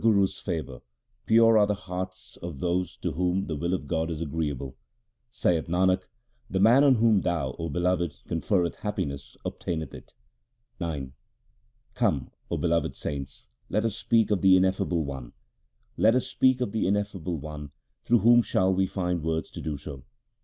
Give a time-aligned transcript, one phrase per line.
[0.01, 0.85] 120 THE SIKH RELIGION Through the Guru's favour
[1.27, 4.75] pure are the hearts of those to whom the will of God is agreeable.
[5.29, 6.05] Saith Nanak,
[6.49, 10.15] the man on whom Thou, 0 Beloved, con ferreth happiness obtaineth it.
[10.79, 11.11] IX
[11.93, 15.33] Come, O beloved saints, let us speak of the Ineffable One;
[15.97, 17.69] Let us speak of the Ineffable One;
[18.03, 20.03] through whom shall we find words to do so.